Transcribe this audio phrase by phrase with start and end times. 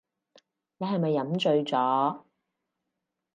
[0.79, 2.23] 你係咪飲醉咗